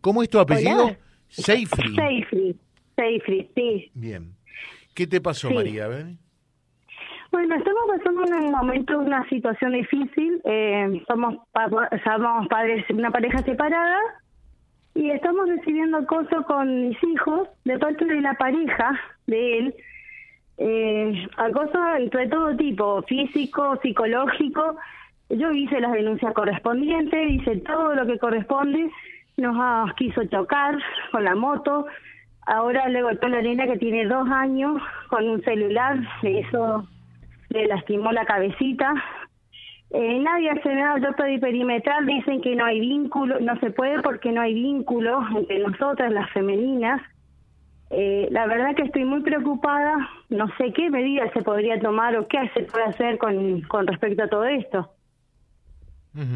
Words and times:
¿Cómo 0.00 0.22
es 0.22 0.28
tu 0.28 0.38
apellido? 0.38 0.96
Seifri. 1.28 1.94
Seifri, 1.94 2.56
Seifri, 2.96 3.50
sí. 3.54 3.90
Bien. 3.94 4.32
¿Qué 4.94 5.06
te 5.06 5.20
pasó, 5.20 5.50
María? 5.50 5.88
Bueno, 7.30 7.54
estamos 7.54 7.82
pasando 7.86 8.24
en 8.26 8.44
un 8.44 8.50
momento 8.50 8.98
una 8.98 9.28
situación 9.28 9.72
difícil. 9.72 10.40
Eh, 10.44 11.02
somos, 11.06 11.36
somos 12.04 12.48
padres, 12.48 12.84
una 12.90 13.10
pareja 13.10 13.42
separada 13.42 13.98
y 14.94 15.10
estamos 15.10 15.48
recibiendo 15.48 15.98
acoso 15.98 16.42
con 16.44 16.88
mis 16.88 16.96
hijos 17.04 17.48
de 17.64 17.78
parte 17.78 18.04
de 18.04 18.20
la 18.20 18.34
pareja 18.34 19.00
de 19.26 19.58
él. 19.58 19.74
Eh, 20.58 21.28
acoso 21.36 21.78
de 21.98 22.26
todo 22.28 22.56
tipo, 22.56 23.02
físico, 23.02 23.78
psicológico. 23.80 24.76
Yo 25.30 25.52
hice 25.52 25.80
las 25.80 25.92
denuncias 25.92 26.34
correspondientes, 26.34 27.30
hice 27.30 27.58
todo 27.58 27.94
lo 27.94 28.06
que 28.06 28.18
corresponde. 28.18 28.90
Nos 29.40 29.94
quiso 29.94 30.22
chocar 30.26 30.76
con 31.10 31.24
la 31.24 31.34
moto. 31.34 31.86
Ahora 32.46 32.86
le 32.88 33.00
golpeó 33.00 33.30
la 33.30 33.40
nena 33.40 33.66
que 33.66 33.78
tiene 33.78 34.04
dos 34.04 34.28
años 34.28 34.82
con 35.08 35.26
un 35.26 35.42
celular. 35.42 35.98
Eso 36.22 36.86
le 37.48 37.66
lastimó 37.66 38.12
la 38.12 38.26
cabecita. 38.26 38.92
Eh, 39.92 40.18
nadie 40.20 40.50
hace 40.50 40.74
nada, 40.74 40.98
yo 40.98 41.08
estoy 41.08 41.38
perimetral, 41.38 42.04
dicen 42.04 42.42
que 42.42 42.54
no 42.54 42.66
hay 42.66 42.80
vínculo, 42.80 43.40
no 43.40 43.58
se 43.60 43.70
puede 43.70 44.02
porque 44.02 44.30
no 44.30 44.42
hay 44.42 44.52
vínculo 44.52 45.26
entre 45.34 45.58
nosotras, 45.58 46.12
las 46.12 46.30
femeninas. 46.32 47.00
Eh, 47.88 48.28
la 48.30 48.46
verdad 48.46 48.74
que 48.76 48.82
estoy 48.82 49.04
muy 49.04 49.22
preocupada, 49.22 49.96
no 50.28 50.48
sé 50.58 50.72
qué 50.74 50.90
medidas 50.90 51.32
se 51.32 51.42
podría 51.42 51.80
tomar 51.80 52.14
o 52.16 52.28
qué 52.28 52.38
se 52.52 52.64
puede 52.64 52.84
hacer 52.84 53.16
con 53.16 53.86
respecto 53.86 54.22
a 54.22 54.28
todo 54.28 54.44
esto. 54.44 54.90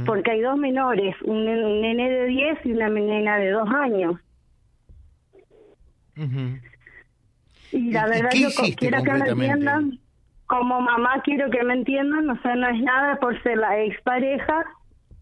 Porque 0.07 0.31
hay 0.31 0.41
dos 0.41 0.57
menores, 0.57 1.17
un, 1.23 1.45
nene 1.45 2.09
de 2.09 2.27
10 2.27 2.59
y 2.67 2.73
una 2.73 2.89
nena 2.89 3.39
de 3.39 3.51
2 3.51 3.69
años. 3.71 4.21
Y 7.73 7.91
la 7.91 8.07
verdad 8.07 8.31
yo 8.33 8.49
quiero 8.77 9.03
que 9.03 9.13
me 9.13 9.29
entiendan 9.29 9.99
como 10.47 10.81
mamá 10.81 11.21
quiero 11.25 11.51
que 11.51 11.63
me 11.65 11.75
entiendan, 11.75 12.29
o 12.31 12.41
sea, 12.43 12.55
no 12.55 12.69
es 12.69 12.81
nada 12.81 13.17
por 13.17 13.41
ser 13.43 13.59
la 13.59 13.81
expareja, 13.81 14.65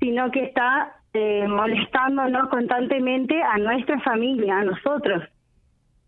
sino 0.00 0.30
que 0.30 0.44
está 0.44 0.96
eh, 1.14 1.46
molestándonos 1.48 2.48
constantemente 2.48 3.40
a 3.42 3.58
nuestra 3.58 4.00
familia, 4.00 4.58
a 4.58 4.64
nosotros. 4.64 5.22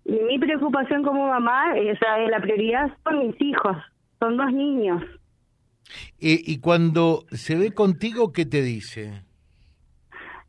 Y 0.05 0.13
mi 0.13 0.39
preocupación 0.39 1.03
como 1.03 1.29
mamá, 1.29 1.73
o 1.73 1.97
sea, 1.97 2.19
la 2.29 2.41
prioridad 2.41 2.91
son 3.05 3.27
mis 3.27 3.41
hijos, 3.41 3.77
son 4.19 4.37
dos 4.37 4.53
niños. 4.53 5.03
Y 6.19 6.59
cuando 6.61 7.25
se 7.31 7.57
ve 7.57 7.73
contigo, 7.73 8.33
¿qué 8.33 8.47
te 8.47 8.63
dice? 8.63 9.25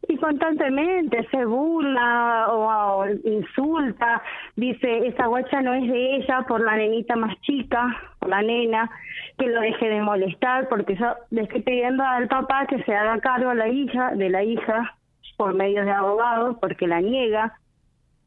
y 0.08 0.18
constantemente 0.18 1.28
se 1.32 1.46
burla 1.46 2.48
o, 2.50 3.06
insulta, 3.24 4.22
dice, 4.56 5.08
esa 5.08 5.28
guacha 5.28 5.62
no 5.62 5.74
es 5.74 5.90
de 5.90 6.16
ella 6.18 6.42
por 6.48 6.64
la 6.64 6.76
nenita 6.76 7.16
más 7.16 7.40
chica, 7.42 7.88
por 8.20 8.30
la 8.30 8.42
nena, 8.42 8.90
que 9.38 9.48
lo 9.48 9.62
deje 9.62 9.90
de 9.90 10.02
molestar, 10.02 10.68
porque 10.70 10.96
yo 10.96 11.16
le 11.32 11.44
estoy 11.44 11.62
pidiendo 11.62 12.04
al 12.04 12.28
papá 12.28 12.66
que 12.68 12.84
se 12.84 12.94
haga 12.94 13.20
cargo 13.20 13.50
a 13.50 13.56
la 13.56 13.68
hija, 13.68 14.12
de 14.16 14.30
la 14.30 14.44
hija, 14.44 14.96
por 15.38 15.54
medio 15.54 15.84
de 15.84 15.92
abogados, 15.92 16.58
porque 16.62 16.88
la 16.88 17.02
niega, 17.02 17.58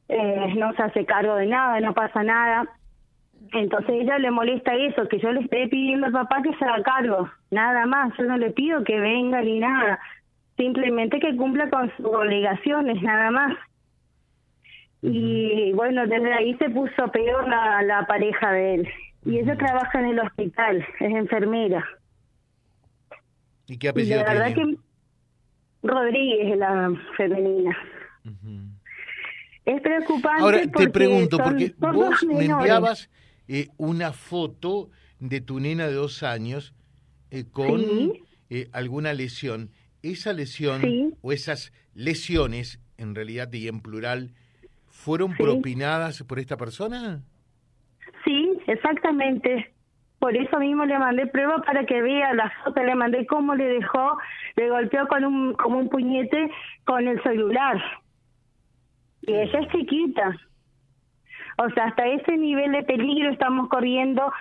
eh, 0.08 0.54
no 0.56 0.72
se 0.74 0.82
hace 0.82 1.04
cargo 1.04 1.36
de 1.36 1.46
nada, 1.46 1.80
no 1.80 1.94
pasa 1.94 2.22
nada. 2.22 2.66
Entonces 3.52 3.90
ella 3.90 4.18
le 4.18 4.30
molesta 4.30 4.74
eso, 4.74 5.08
que 5.08 5.18
yo 5.18 5.32
le 5.32 5.40
esté 5.40 5.68
pidiendo 5.68 6.06
al 6.06 6.12
papá 6.12 6.42
que 6.42 6.54
se 6.54 6.64
haga 6.64 6.82
cargo, 6.82 7.30
nada 7.50 7.86
más, 7.86 8.12
yo 8.18 8.24
no 8.24 8.36
le 8.36 8.50
pido 8.50 8.84
que 8.84 9.00
venga 9.00 9.40
ni 9.40 9.58
nada 9.58 9.98
simplemente 10.58 11.20
que 11.20 11.36
cumpla 11.36 11.70
con 11.70 11.90
sus 11.96 12.06
obligaciones, 12.06 13.00
nada 13.00 13.30
más. 13.30 13.56
Y 15.00 15.72
bueno, 15.72 16.06
desde 16.06 16.32
ahí 16.34 16.54
se 16.58 16.68
puso 16.68 17.10
peor 17.12 17.48
la, 17.48 17.80
la 17.82 18.04
pareja 18.06 18.50
de 18.50 18.74
él. 18.74 18.88
Y 19.24 19.38
ella 19.38 19.56
trabaja 19.56 20.00
en 20.00 20.06
el 20.06 20.18
hospital, 20.18 20.84
es 20.98 21.14
enfermera. 21.14 21.84
¿Y 23.68 23.78
qué 23.78 23.88
apellido 23.88 24.22
la 24.24 24.32
verdad 24.32 24.54
que 24.54 24.76
Rodríguez, 25.82 26.58
la 26.58 26.92
femenina. 27.16 27.76
Es 29.64 29.80
preocupante. 29.80 30.42
Ahora 30.42 30.60
te 30.66 30.88
pregunto, 30.90 31.38
porque 31.38 31.72
vos 31.78 32.24
me 32.24 32.46
enviabas 32.46 33.08
eh, 33.48 33.68
una 33.76 34.12
foto 34.12 34.90
de 35.18 35.40
tu 35.40 35.58
nena 35.58 35.86
de 35.88 35.94
dos 35.94 36.22
años 36.22 36.74
eh, 37.30 37.44
con 37.50 37.82
eh, 38.50 38.68
alguna 38.72 39.12
lesión 39.12 39.70
esa 40.02 40.32
lesión 40.32 41.16
o 41.22 41.32
esas 41.32 41.72
lesiones, 41.94 42.80
en 42.96 43.14
realidad 43.14 43.52
y 43.52 43.68
en 43.68 43.80
plural, 43.80 44.30
fueron 44.86 45.34
propinadas 45.34 46.22
por 46.22 46.38
esta 46.38 46.56
persona? 46.56 47.22
Sí, 48.24 48.58
exactamente. 48.66 49.72
Por 50.18 50.36
eso 50.36 50.58
mismo 50.58 50.84
le 50.84 50.98
mandé 50.98 51.26
prueba 51.26 51.58
para 51.62 51.84
que 51.86 52.02
vea 52.02 52.34
la 52.34 52.50
foto, 52.64 52.82
le 52.82 52.94
mandé 52.94 53.24
cómo 53.26 53.54
le 53.54 53.64
dejó, 53.64 54.18
le 54.56 54.68
golpeó 54.68 55.06
con 55.06 55.24
un, 55.24 55.54
como 55.54 55.78
un 55.78 55.88
puñete 55.88 56.50
con 56.84 57.06
el 57.06 57.22
celular. 57.22 57.80
Y 59.22 59.32
ella 59.32 59.60
es 59.60 59.68
chiquita. 59.70 60.36
O 61.58 61.68
sea, 61.70 61.86
hasta 61.86 62.06
ese 62.06 62.36
nivel 62.36 62.72
de 62.72 62.82
peligro 62.82 63.30
estamos 63.30 63.68
corriendo 63.68 64.32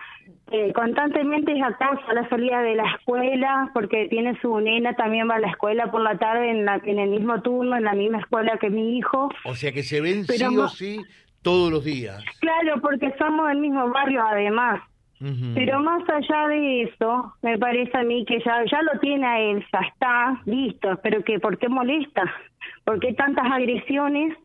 eh, 0.49 0.71
constantemente 0.73 1.51
es 1.51 1.61
a 1.61 1.77
causa 1.77 2.13
la 2.13 2.27
salida 2.29 2.61
de 2.61 2.75
la 2.75 2.89
escuela, 2.95 3.69
porque 3.73 4.07
tiene 4.07 4.39
su 4.39 4.57
nena, 4.59 4.93
también 4.93 5.29
va 5.29 5.35
a 5.35 5.39
la 5.39 5.49
escuela 5.49 5.91
por 5.91 6.01
la 6.01 6.17
tarde 6.17 6.49
en, 6.49 6.63
la, 6.63 6.79
en 6.85 6.99
el 6.99 7.09
mismo 7.09 7.41
turno, 7.41 7.75
en 7.75 7.83
la 7.83 7.93
misma 7.93 8.19
escuela 8.19 8.57
que 8.57 8.69
mi 8.69 8.97
hijo. 8.97 9.29
O 9.43 9.55
sea 9.55 9.73
que 9.73 9.83
se 9.83 9.99
ven 9.99 10.23
sí 10.23 10.57
o 10.57 10.69
sí 10.69 11.01
todos 11.41 11.69
los 11.69 11.83
días. 11.83 12.23
Claro, 12.39 12.79
porque 12.81 13.13
somos 13.17 13.49
del 13.49 13.59
mismo 13.59 13.89
barrio 13.89 14.23
además. 14.25 14.81
Pero 15.55 15.79
más 15.79 16.07
allá 16.07 16.47
de 16.47 16.83
eso, 16.83 17.33
me 17.41 17.57
parece 17.57 17.97
a 17.97 18.03
mí 18.03 18.23
que 18.23 18.39
ya, 18.39 18.63
ya 18.71 18.83
lo 18.83 18.99
tiene 18.99 19.25
a 19.25 19.39
él, 19.39 19.65
ya 19.73 19.79
está, 19.79 20.41
listo, 20.45 20.99
pero 21.01 21.23
que 21.23 21.39
¿por 21.39 21.57
qué 21.57 21.67
molesta? 21.67 22.31
¿Por 22.85 22.99
qué 22.99 23.13
tantas 23.13 23.51
agresiones 23.51 24.37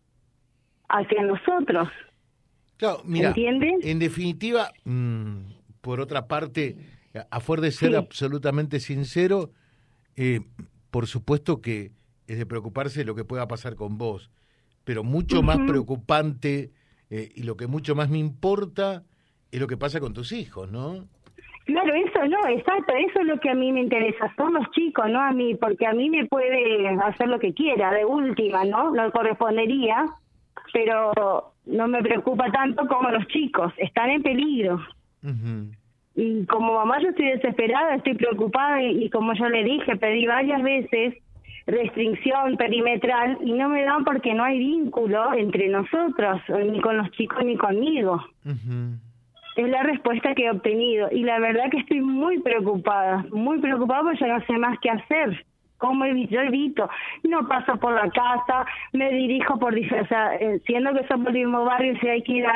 hacia 0.89 1.25
nosotros? 1.25 1.91
Claro, 2.83 3.01
mira, 3.05 3.33
en 3.37 4.01
definitiva, 4.01 4.73
mm, 4.85 5.37
por 5.81 6.01
otra 6.01 6.27
parte, 6.27 6.75
a 7.31 7.39
fuer 7.39 7.61
de 7.61 7.71
ser 7.71 7.95
absolutamente 7.95 8.81
sincero, 8.81 9.53
eh, 10.17 10.41
por 10.91 11.07
supuesto 11.07 11.61
que 11.61 11.93
es 12.27 12.39
de 12.39 12.45
preocuparse 12.45 12.99
de 12.99 13.05
lo 13.05 13.15
que 13.15 13.25
pueda 13.25 13.47
pasar 13.47 13.77
con 13.77 13.99
vos, 13.99 14.33
pero 14.83 15.05
mucho 15.05 15.45
más 15.45 15.61
preocupante 15.61 16.73
eh, 17.09 17.31
y 17.37 17.45
lo 17.45 17.57
que 17.57 17.69
mucho 17.69 17.95
más 17.95 18.11
me 18.11 18.19
importa 18.19 19.05
es 19.53 19.61
lo 19.61 19.69
que 19.69 19.77
pasa 19.77 20.01
con 20.01 20.13
tus 20.13 20.33
hijos, 20.33 20.73
¿no? 20.73 21.07
Claro, 21.67 21.95
eso 21.95 22.27
no, 22.27 22.49
exacto, 22.49 22.95
eso 22.97 23.21
es 23.21 23.27
lo 23.27 23.39
que 23.39 23.51
a 23.51 23.55
mí 23.55 23.71
me 23.71 23.83
interesa, 23.83 24.35
son 24.37 24.55
los 24.55 24.69
chicos, 24.73 25.09
¿no? 25.09 25.21
A 25.21 25.31
mí, 25.31 25.55
porque 25.55 25.87
a 25.87 25.93
mí 25.93 26.11
me 26.11 26.27
puede 26.27 26.89
hacer 27.05 27.29
lo 27.29 27.39
que 27.39 27.55
quiera, 27.55 27.93
de 27.93 28.05
última, 28.05 28.65
¿no? 28.65 28.91
No 28.91 29.13
correspondería, 29.13 30.05
pero 30.73 31.53
no 31.67 31.89
me 31.89 32.03
preocupa 32.03 32.51
tanto 32.51 32.87
como 32.87 33.11
los 33.11 33.27
chicos, 33.29 33.73
están 33.77 34.11
en 34.11 34.23
peligro. 34.23 34.81
Y 36.15 36.45
como 36.47 36.75
mamá 36.75 37.01
yo 37.01 37.11
estoy 37.11 37.27
desesperada, 37.27 37.95
estoy 37.95 38.15
preocupada 38.15 38.83
y, 38.83 39.09
como 39.11 39.33
yo 39.35 39.49
le 39.49 39.65
dije, 39.65 39.97
pedí 39.97 40.27
varias 40.27 40.63
veces 40.63 41.15
restricción 41.67 42.57
perimetral 42.57 43.39
y 43.41 43.53
no 43.53 43.69
me 43.69 43.85
dan 43.85 44.05
porque 44.05 44.35
no 44.35 44.43
hay 44.43 44.59
vínculo 44.59 45.33
entre 45.35 45.69
nosotros, 45.69 46.41
ni 46.49 46.81
con 46.81 46.97
los 46.97 47.11
chicos 47.13 47.45
ni 47.45 47.57
conmigo. 47.57 48.21
Es 49.57 49.69
la 49.69 49.83
respuesta 49.83 50.35
que 50.35 50.47
he 50.47 50.51
obtenido 50.51 51.09
y 51.13 51.25
la 51.25 51.39
verdad 51.39 51.71
que 51.71 51.79
estoy 51.79 52.01
muy 52.01 52.41
preocupada, 52.41 53.25
muy 53.31 53.61
preocupada 53.61 54.03
porque 54.03 54.19
ya 54.21 54.39
no 54.39 54.45
sé 54.45 54.59
más 54.59 54.79
qué 54.81 54.91
hacer. 54.91 55.45
¿Cómo? 55.83 56.07
Yo 56.07 56.41
evito, 56.41 56.89
no 57.25 57.49
paso 57.49 57.77
por 57.77 57.93
la 57.93 58.09
casa, 58.09 58.65
me 58.93 59.11
dirijo 59.11 59.59
por, 59.59 59.75
o 59.75 60.07
sea, 60.07 60.37
eh, 60.37 60.61
siendo 60.65 60.95
que 60.95 61.05
somos 61.09 61.25
del 61.33 61.43
mismo 61.43 61.65
barrio, 61.65 61.99
si 62.01 62.07
hay 62.07 62.23
que 62.23 62.35
ir 62.35 62.47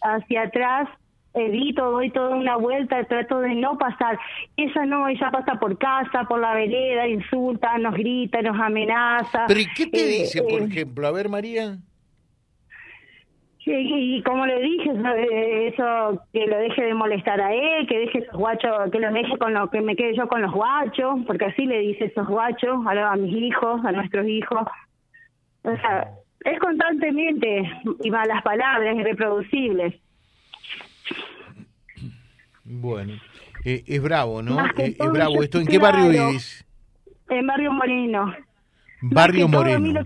hacia 0.00 0.42
atrás, 0.42 0.88
evito, 1.34 1.90
doy 1.90 2.10
toda 2.10 2.36
una 2.36 2.56
vuelta, 2.56 3.02
trato 3.02 3.40
de 3.40 3.56
no 3.56 3.76
pasar. 3.76 4.16
Ella 4.56 4.86
no, 4.86 5.08
ella 5.08 5.28
pasa 5.32 5.58
por 5.58 5.76
casa, 5.76 6.22
por 6.28 6.38
la 6.38 6.54
vereda, 6.54 7.08
insulta, 7.08 7.76
nos 7.78 7.94
grita, 7.94 8.40
nos 8.42 8.56
amenaza. 8.60 9.46
¿Pero 9.48 9.58
y 9.58 9.66
qué 9.74 9.88
te 9.88 10.04
eh, 10.04 10.20
dice, 10.20 10.40
por 10.44 10.60
eh, 10.60 10.66
ejemplo? 10.66 11.04
A 11.04 11.10
ver, 11.10 11.28
María. 11.28 11.78
Y, 13.64 14.16
y, 14.16 14.22
como 14.22 14.44
le 14.44 14.60
dije, 14.60 14.90
eso, 15.68 16.20
que 16.32 16.46
lo 16.46 16.58
deje 16.58 16.82
de 16.82 16.94
molestar 16.94 17.40
a 17.40 17.52
él, 17.52 17.86
que 17.86 17.98
deje 17.98 18.18
esos 18.18 18.34
guachos, 18.34 18.90
que 18.90 18.98
lo 18.98 19.12
deje 19.12 19.38
con 19.38 19.54
lo 19.54 19.70
que 19.70 19.80
me 19.80 19.94
quede 19.94 20.16
yo 20.16 20.26
con 20.26 20.42
los 20.42 20.52
guachos, 20.52 21.20
porque 21.26 21.44
así 21.44 21.66
le 21.66 21.78
dice 21.78 22.06
esos 22.06 22.26
guachos 22.26 22.84
a, 22.86 23.12
a 23.12 23.16
mis 23.16 23.34
hijos, 23.34 23.84
a 23.84 23.92
nuestros 23.92 24.26
hijos. 24.26 24.66
O 25.62 25.76
sea, 25.76 26.10
es 26.44 26.58
constantemente 26.58 27.70
y 28.02 28.10
malas 28.10 28.42
palabras 28.42 28.96
irreproducibles. 28.96 29.94
Bueno, 32.64 33.14
eh, 33.64 33.84
es 33.86 34.02
bravo, 34.02 34.42
¿no? 34.42 34.58
Eh, 34.76 34.96
es 34.98 35.12
bravo 35.12 35.42
esto. 35.42 35.60
¿En 35.60 35.66
qué 35.66 35.78
barrio 35.78 36.08
vivís? 36.08 36.66
En 37.28 37.46
Barrio 37.46 37.72
Moreno. 37.72 38.34
Barrio 39.02 39.48
Moreno. 39.48 40.02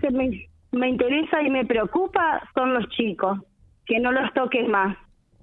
Me 0.71 0.89
interesa 0.89 1.41
y 1.41 1.49
me 1.49 1.65
preocupa 1.65 2.41
son 2.53 2.73
los 2.73 2.87
chicos, 2.89 3.39
que 3.85 3.99
no 3.99 4.11
los 4.11 4.31
toques 4.33 4.67
más, 4.67 4.97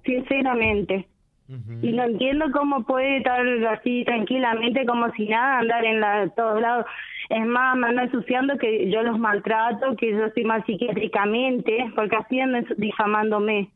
sinceramente. 0.04 1.08
Y 1.46 1.92
no 1.92 2.04
entiendo 2.04 2.46
cómo 2.52 2.84
puede 2.84 3.18
estar 3.18 3.46
así 3.68 4.02
tranquilamente, 4.04 4.86
como 4.86 5.10
si 5.12 5.28
nada, 5.28 5.58
andar 5.58 5.84
en 5.84 6.00
la, 6.00 6.28
todos 6.30 6.60
lados. 6.60 6.86
Es 7.28 7.44
más, 7.44 7.76
me 7.76 7.88
andan 7.88 8.06
ensuciando 8.06 8.56
que 8.56 8.90
yo 8.90 9.02
los 9.02 9.18
maltrato, 9.18 9.94
que 9.96 10.12
yo 10.12 10.24
estoy 10.24 10.44
mal 10.44 10.64
psiquiátricamente, 10.64 11.92
porque 11.94 12.16
así 12.16 12.40
andan 12.40 12.66
difamándome. 12.78 13.68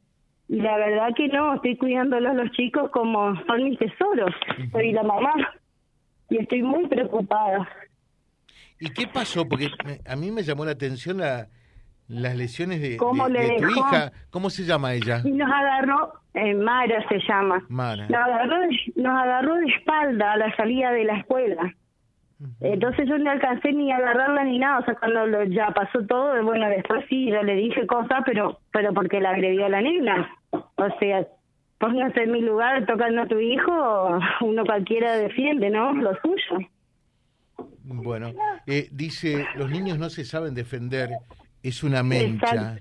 Y 0.49 0.61
la 0.61 0.79
verdad 0.79 1.15
que 1.15 1.29
no, 1.29 1.55
estoy 1.55 1.77
cuidándolos 1.77 2.35
los 2.37 2.50
chicos 2.53 2.91
como 2.91 3.37
son 3.45 3.65
mis 3.65 3.79
tesoros. 3.79 4.35
Soy 4.73 4.93
la 4.93 5.03
mamá 5.03 5.35
y 6.31 6.39
estoy 6.39 6.62
muy 6.62 6.87
preocupada. 6.87 7.69
¿Y 8.80 8.90
qué 8.90 9.06
pasó? 9.06 9.48
Porque 9.48 9.70
a 10.06 10.16
mí 10.16 10.30
me 10.30 10.42
llamó 10.42 10.64
la 10.64 10.72
atención 10.72 11.19
la, 11.19 11.48
las 12.08 12.36
lesiones 12.36 12.80
de, 12.80 12.96
tu 12.96 13.70
hija. 13.70 14.12
¿Cómo 14.30 14.50
se 14.50 14.64
llama 14.64 14.94
ella? 14.94 15.20
Y 15.25 15.32
nos 15.32 15.50
agarró, 15.50 16.12
eh, 16.34 16.54
Mara 16.54 17.06
se 17.08 17.19
llama. 17.28 17.62
Mara. 17.69 18.08
Nos 18.08 18.19
agarró, 18.19 18.60
de, 18.60 18.69
nos 18.96 19.19
agarró 19.20 19.54
de 19.56 19.66
espalda 19.66 20.32
a 20.32 20.36
la 20.36 20.56
salida 20.56 20.90
de 20.92 21.04
la 21.04 21.19
escuela. 21.19 21.75
Entonces 22.60 23.08
yo 23.08 23.19
no 23.19 23.30
alcancé 23.32 23.72
ni 23.72 23.90
a 23.90 23.96
agarrarla 23.96 24.44
ni 24.44 24.60
nada, 24.60 24.78
o 24.78 24.84
sea, 24.84 24.94
cuando 24.94 25.26
lo, 25.26 25.42
ya 25.44 25.70
pasó 25.72 26.06
todo, 26.06 26.40
bueno, 26.44 26.69
después 26.69 27.04
sí, 27.08 27.26
yo 27.26 27.42
le 27.42 27.56
dije 27.56 27.84
cosas, 27.86 28.22
pero 28.25 28.60
pero 28.70 28.94
porque 28.94 29.20
la 29.20 29.30
agredió 29.30 29.66
a 29.66 29.70
la 29.70 29.80
nena. 29.80 30.30
O 30.52 30.88
sea, 31.00 31.26
póngase 31.78 32.22
en 32.22 32.30
mi 32.30 32.40
lugar 32.40 32.86
tocando 32.86 33.22
a 33.22 33.26
tu 33.26 33.40
hijo, 33.40 34.20
uno 34.42 34.64
cualquiera 34.64 35.16
defiende, 35.16 35.69
¿no? 35.69 35.92
Lo 35.94 36.14
suyo. 36.20 36.69
Bueno, 37.90 38.35
eh, 38.67 38.88
dice, 38.93 39.46
los 39.56 39.70
niños 39.70 39.99
no 39.99 40.11
se 40.11 40.25
saben 40.25 40.55
defender, 40.55 41.11
es 41.62 41.82
una 41.82 42.02
mencha. 42.02 42.79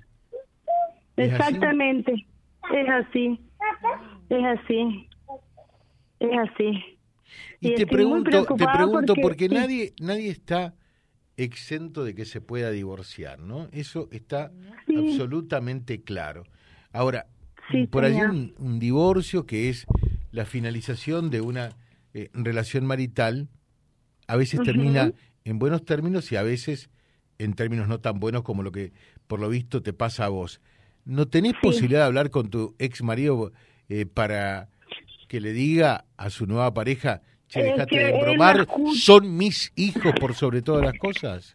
Exactamente, 1.15 2.13
es 2.73 2.89
así, 2.89 3.39
es 4.29 4.43
así, 4.43 5.09
es 6.19 6.29
así. 6.37 6.99
Y, 7.61 7.75
te 7.75 7.87
pregunto, 7.87 8.45
te 8.45 8.67
pregunto 8.67 9.15
porque, 9.21 9.49
nadie 9.49 9.93
nadie 9.99 10.29
está 10.29 10.75
exento 11.37 12.03
de 12.03 12.13
que 12.13 12.25
se 12.25 12.41
pueda 12.41 12.69
divorciar, 12.71 13.39
¿no? 13.39 13.69
Eso 13.71 14.09
está 14.11 14.51
absolutamente 14.87 16.01
claro. 16.01 16.43
Ahora, 16.91 17.27
por 17.89 18.03
allí 18.03 18.19
un, 18.57 18.79
divorcio 18.79 19.45
que 19.45 19.69
es 19.69 19.85
la 20.31 20.45
finalización 20.45 21.29
de 21.29 21.41
una 21.41 21.77
eh, 22.13 22.29
relación 22.33 22.85
marital, 22.85 23.47
a 24.27 24.35
veces 24.35 24.61
termina 24.61 25.11
en 25.45 25.59
buenos 25.59 25.85
términos 25.85 26.31
y 26.31 26.35
a 26.35 26.43
veces 26.43 26.89
en 27.39 27.53
términos 27.53 27.87
no 27.87 27.99
tan 27.99 28.19
buenos 28.19 28.43
como 28.43 28.63
lo 28.63 28.71
que 28.71 28.91
por 29.27 29.39
lo 29.39 29.49
visto 29.49 29.81
te 29.81 29.93
pasa 29.93 30.25
a 30.25 30.29
vos. 30.29 30.61
¿No 31.05 31.27
tenés 31.27 31.53
posibilidad 31.61 32.01
de 32.01 32.05
hablar 32.07 32.29
con 32.29 32.49
tu 32.49 32.75
ex 32.79 33.01
marido 33.01 33.51
eh, 33.87 34.05
para 34.05 34.67
que 35.29 35.39
le 35.39 35.53
diga 35.53 36.05
a 36.17 36.29
su 36.29 36.45
nueva 36.45 36.73
pareja, 36.73 37.21
che, 37.47 37.63
dejate 37.63 37.97
de 37.97 38.21
bromar, 38.21 38.67
son 38.93 39.37
mis 39.37 39.71
hijos 39.75 40.13
por 40.19 40.33
sobre 40.33 40.61
todas 40.61 40.83
las 40.83 40.97
cosas? 40.97 41.53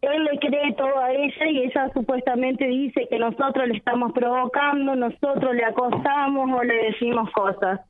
Él 0.00 0.24
le 0.24 0.38
cree 0.38 0.72
todo 0.74 0.96
a 0.98 1.12
ella 1.12 1.50
y 1.50 1.58
ella 1.64 1.90
supuestamente 1.92 2.66
dice 2.66 3.06
que 3.10 3.18
nosotros 3.18 3.66
le 3.68 3.76
estamos 3.76 4.12
provocando, 4.12 4.94
nosotros 4.94 5.54
le 5.54 5.64
acosamos 5.64 6.50
o 6.50 6.62
le 6.62 6.74
decimos 6.84 7.30
cosas. 7.32 7.80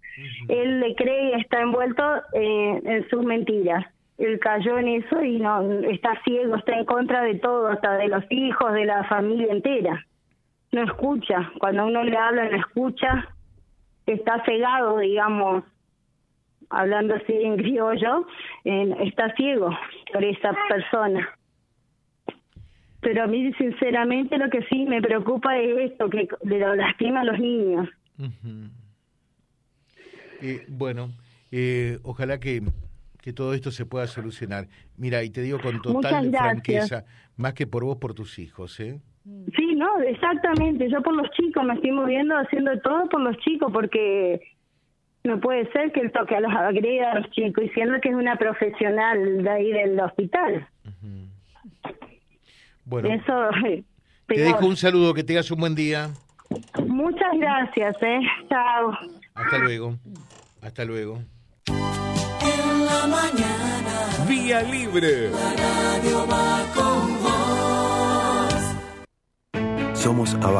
Él 0.48 0.80
le 0.80 0.94
cree 0.94 1.30
y 1.30 1.40
está 1.40 1.60
envuelto 1.60 2.02
eh, 2.32 2.80
en 2.84 3.08
sus 3.08 3.22
mentiras. 3.24 3.84
Él 4.18 4.40
cayó 4.40 4.78
en 4.78 4.88
eso 4.88 5.22
y 5.22 5.38
no 5.38 5.62
está 5.82 6.20
ciego, 6.24 6.56
está 6.56 6.76
en 6.76 6.84
contra 6.84 7.22
de 7.22 7.36
todo, 7.36 7.68
hasta 7.68 7.96
de 7.98 8.08
los 8.08 8.24
hijos, 8.30 8.72
de 8.72 8.84
la 8.84 9.04
familia 9.04 9.52
entera. 9.52 10.04
No 10.72 10.82
escucha, 10.82 11.50
cuando 11.58 11.86
uno 11.86 12.02
le 12.02 12.16
habla 12.16 12.48
no 12.50 12.56
escucha, 12.56 13.28
está 14.06 14.44
cegado, 14.44 14.98
digamos, 14.98 15.64
hablando 16.70 17.14
así 17.14 17.32
en 17.32 17.56
criollo, 17.56 18.26
está 18.64 19.34
ciego 19.36 19.70
por 20.12 20.24
esa 20.24 20.54
persona. 20.68 21.28
Pero 23.00 23.22
a 23.22 23.26
mí, 23.28 23.52
sinceramente, 23.54 24.36
lo 24.36 24.50
que 24.50 24.62
sí 24.64 24.84
me 24.84 25.00
preocupa 25.00 25.56
es 25.56 25.92
esto, 25.92 26.10
que 26.10 26.28
le 26.42 26.58
lo 26.58 26.72
a 26.72 27.24
los 27.24 27.38
niños. 27.38 27.88
eh, 30.42 30.64
bueno, 30.68 31.10
eh, 31.52 31.98
ojalá 32.02 32.40
que, 32.40 32.62
que 33.28 33.34
todo 33.34 33.52
esto 33.52 33.70
se 33.70 33.84
pueda 33.84 34.06
solucionar. 34.06 34.68
Mira, 34.96 35.22
y 35.22 35.28
te 35.28 35.42
digo 35.42 35.60
con 35.60 35.82
total 35.82 36.30
franqueza, 36.30 37.04
más 37.36 37.52
que 37.52 37.66
por 37.66 37.84
vos, 37.84 37.98
por 37.98 38.14
tus 38.14 38.38
hijos, 38.38 38.80
¿eh? 38.80 39.02
Sí, 39.54 39.74
no, 39.76 40.00
exactamente. 40.00 40.88
Yo 40.88 41.02
por 41.02 41.14
los 41.14 41.30
chicos 41.32 41.62
me 41.62 41.74
estoy 41.74 41.90
moviendo 41.90 42.34
haciendo 42.38 42.80
todo 42.80 43.06
por 43.10 43.20
los 43.20 43.36
chicos 43.40 43.70
porque 43.70 44.40
no 45.24 45.38
puede 45.40 45.70
ser 45.72 45.92
que 45.92 46.00
él 46.00 46.10
toque 46.10 46.36
a 46.36 46.40
los 46.40 46.50
agreda 46.50 47.12
a 47.12 47.18
los 47.18 47.30
chicos 47.32 47.64
diciendo 47.64 47.98
que 48.00 48.08
es 48.08 48.14
una 48.14 48.36
profesional 48.36 49.42
de 49.42 49.50
ahí 49.50 49.72
del 49.72 50.00
hospital. 50.00 50.66
Bueno, 52.86 53.10
Eso, 53.10 53.50
te 54.26 54.40
dejo 54.40 54.66
un 54.66 54.76
saludo, 54.78 55.12
que 55.12 55.22
tengas 55.22 55.50
un 55.50 55.60
buen 55.60 55.74
día. 55.74 56.08
Muchas 56.86 57.38
gracias, 57.38 57.94
eh. 58.00 58.20
Chao. 58.48 58.96
Hasta 59.34 59.58
luego. 59.58 59.98
Hasta 60.62 60.86
luego. 60.86 61.20
En 62.58 62.84
la 62.84 63.06
mañana. 63.06 63.94
Vía 64.28 64.62
libre. 64.62 65.30
La 65.30 65.50
radio 65.64 66.26
va 66.32 66.50
con 66.74 67.22
vos. 67.22 68.54
Somos 69.98 70.34
Aval. 70.34 70.56